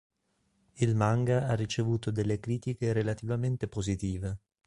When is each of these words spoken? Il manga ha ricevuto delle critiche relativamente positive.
Il 0.77 0.95
manga 0.95 1.45
ha 1.47 1.53
ricevuto 1.53 2.09
delle 2.09 2.39
critiche 2.39 2.91
relativamente 2.91 3.67
positive. 3.67 4.37